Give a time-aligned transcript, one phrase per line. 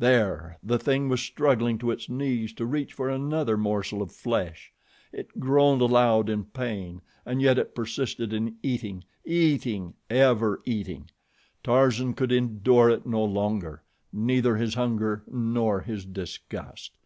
[0.00, 0.58] There!
[0.64, 4.72] the thing was struggling to its knees to reach for another morsel of flesh.
[5.12, 11.08] It groaned aloud in pain and yet it persisted in eating, eating, ever eating.
[11.62, 16.98] Tarzan could endure it no longer neither his hunger nor his disgust.